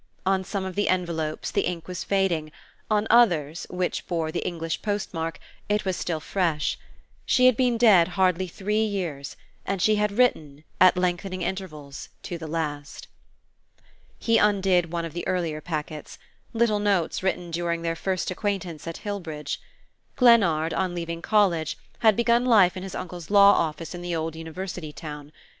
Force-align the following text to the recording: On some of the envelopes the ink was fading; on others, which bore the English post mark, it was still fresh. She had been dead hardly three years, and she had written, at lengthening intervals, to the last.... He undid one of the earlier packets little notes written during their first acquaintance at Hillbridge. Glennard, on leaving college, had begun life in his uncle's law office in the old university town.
On 0.25 0.43
some 0.43 0.65
of 0.65 0.73
the 0.73 0.89
envelopes 0.89 1.51
the 1.51 1.61
ink 1.61 1.87
was 1.87 2.03
fading; 2.03 2.51
on 2.89 3.05
others, 3.11 3.67
which 3.69 4.07
bore 4.07 4.31
the 4.31 4.43
English 4.43 4.81
post 4.81 5.13
mark, 5.13 5.39
it 5.69 5.85
was 5.85 5.95
still 5.95 6.19
fresh. 6.19 6.79
She 7.23 7.45
had 7.45 7.55
been 7.55 7.77
dead 7.77 8.07
hardly 8.17 8.47
three 8.47 8.83
years, 8.83 9.37
and 9.63 9.79
she 9.79 9.97
had 9.97 10.11
written, 10.13 10.63
at 10.79 10.97
lengthening 10.97 11.43
intervals, 11.43 12.09
to 12.23 12.39
the 12.39 12.47
last.... 12.47 13.07
He 14.17 14.39
undid 14.39 14.91
one 14.91 15.05
of 15.05 15.13
the 15.13 15.27
earlier 15.27 15.61
packets 15.61 16.17
little 16.51 16.79
notes 16.79 17.21
written 17.21 17.51
during 17.51 17.83
their 17.83 17.95
first 17.95 18.31
acquaintance 18.31 18.87
at 18.87 19.01
Hillbridge. 19.05 19.59
Glennard, 20.15 20.73
on 20.73 20.95
leaving 20.95 21.21
college, 21.21 21.77
had 21.99 22.15
begun 22.15 22.43
life 22.43 22.75
in 22.75 22.81
his 22.81 22.95
uncle's 22.95 23.29
law 23.29 23.51
office 23.51 23.93
in 23.93 24.01
the 24.01 24.15
old 24.15 24.35
university 24.35 24.91
town. 24.91 25.31